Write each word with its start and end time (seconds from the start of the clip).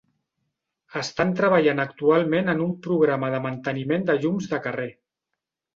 Estan 1.01 1.33
treballant 1.41 1.83
actualment 1.83 2.49
en 2.55 2.65
un 2.67 2.75
programa 2.89 3.33
de 3.37 3.45
manteniment 3.47 4.11
de 4.11 4.19
llums 4.27 4.53
de 4.57 4.67
carrer. 4.69 4.93